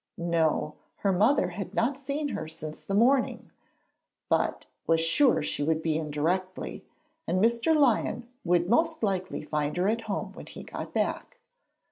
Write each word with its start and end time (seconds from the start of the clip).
No; 0.17 0.73
her 1.01 1.11
mother 1.13 1.49
had 1.49 1.75
not 1.75 1.99
seen 1.99 2.29
her 2.29 2.47
since 2.47 2.81
the 2.81 2.95
morning, 2.95 3.51
but 4.29 4.65
was 4.87 4.99
sure 4.99 5.43
she 5.43 5.61
would 5.61 5.83
be 5.83 5.95
in 5.95 6.09
directly, 6.09 6.83
and 7.27 7.39
Mr. 7.39 7.75
Lyon 7.77 8.27
would 8.43 8.67
most 8.67 9.03
likely 9.03 9.43
find 9.43 9.77
her 9.77 9.87
at 9.87 10.01
home 10.09 10.33
when 10.33 10.47
he 10.47 10.63
got 10.63 10.91
back. 10.95 11.37